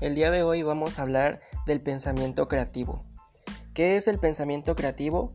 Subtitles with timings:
[0.00, 3.04] El día de hoy vamos a hablar del pensamiento creativo.
[3.74, 5.32] ¿Qué es el pensamiento creativo?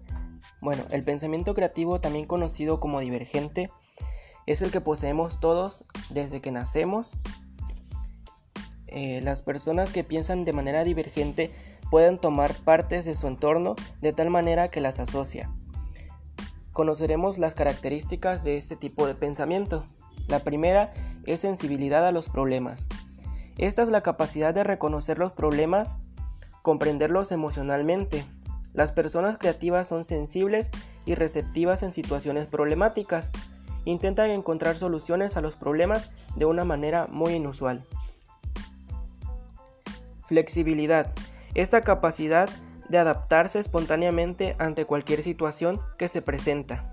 [0.61, 3.69] Bueno, el pensamiento creativo, también conocido como divergente,
[4.45, 7.17] es el que poseemos todos desde que nacemos.
[8.87, 11.51] Eh, las personas que piensan de manera divergente
[11.91, 15.51] pueden tomar partes de su entorno de tal manera que las asocia.
[16.71, 19.85] Conoceremos las características de este tipo de pensamiento.
[20.29, 20.93] La primera
[21.25, 22.87] es sensibilidad a los problemas.
[23.57, 25.97] Esta es la capacidad de reconocer los problemas,
[26.63, 28.25] comprenderlos emocionalmente.
[28.73, 30.71] Las personas creativas son sensibles
[31.05, 33.31] y receptivas en situaciones problemáticas.
[33.85, 37.85] Intentan encontrar soluciones a los problemas de una manera muy inusual.
[40.25, 41.13] Flexibilidad.
[41.53, 42.49] Esta capacidad
[42.89, 46.89] de adaptarse espontáneamente ante cualquier situación que se presenta.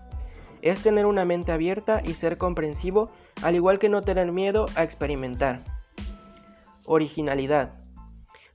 [0.61, 3.11] Es tener una mente abierta y ser comprensivo,
[3.42, 5.80] al igual que no tener miedo a experimentar.
[6.92, 7.78] Originalidad.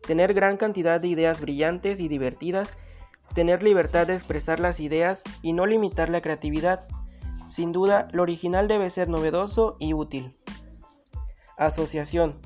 [0.06, 2.76] Tener gran cantidad de ideas brillantes y divertidas,
[3.34, 6.86] tener libertad de expresar las ideas y no limitar la creatividad.
[7.48, 10.38] Sin duda, lo original debe ser novedoso y útil.
[11.56, 12.42] Asociación.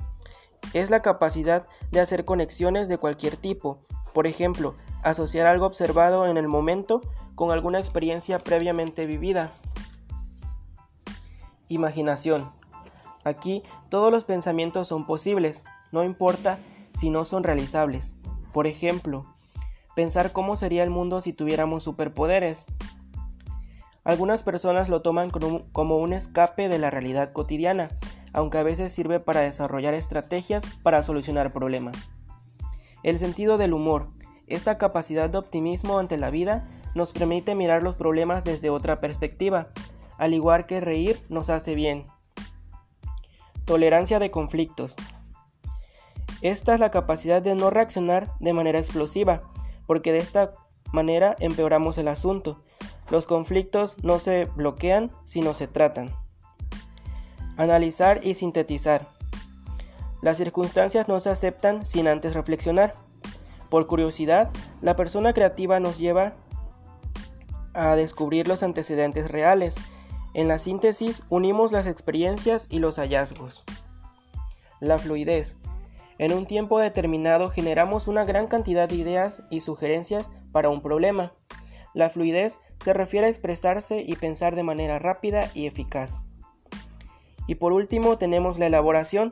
[0.74, 3.84] Es la capacidad de hacer conexiones de cualquier tipo.
[4.14, 7.00] Por ejemplo, asociar algo observado en el momento
[7.34, 9.50] con alguna experiencia previamente vivida.
[11.66, 12.52] Imaginación.
[13.24, 16.58] Aquí todos los pensamientos son posibles, no importa
[16.92, 18.14] si no son realizables.
[18.52, 19.26] Por ejemplo,
[19.94, 22.66] pensar cómo sería el mundo si tuviéramos superpoderes.
[24.04, 27.90] Algunas personas lo toman como un escape de la realidad cotidiana,
[28.32, 32.10] aunque a veces sirve para desarrollar estrategias para solucionar problemas.
[33.02, 34.08] El sentido del humor,
[34.46, 39.68] esta capacidad de optimismo ante la vida, nos permite mirar los problemas desde otra perspectiva,
[40.18, 42.04] al igual que reír nos hace bien.
[43.64, 44.96] Tolerancia de conflictos.
[46.42, 49.40] Esta es la capacidad de no reaccionar de manera explosiva,
[49.86, 50.54] porque de esta
[50.92, 52.62] manera empeoramos el asunto.
[53.10, 56.14] Los conflictos no se bloquean, sino se tratan.
[57.56, 59.08] Analizar y sintetizar.
[60.22, 62.94] Las circunstancias no se aceptan sin antes reflexionar.
[63.68, 64.50] Por curiosidad,
[64.80, 66.34] la persona creativa nos lleva
[67.74, 69.74] a descubrir los antecedentes reales.
[70.34, 73.64] En la síntesis unimos las experiencias y los hallazgos.
[74.80, 75.56] La fluidez.
[76.20, 81.32] En un tiempo determinado generamos una gran cantidad de ideas y sugerencias para un problema.
[81.94, 86.20] La fluidez se refiere a expresarse y pensar de manera rápida y eficaz.
[87.46, 89.30] Y por último tenemos la elaboración,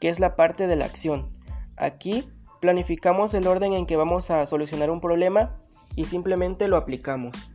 [0.00, 1.32] que es la parte de la acción.
[1.76, 5.58] Aquí planificamos el orden en que vamos a solucionar un problema
[5.96, 7.47] y simplemente lo aplicamos.